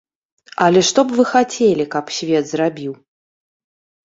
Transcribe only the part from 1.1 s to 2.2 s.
вы хацелі, каб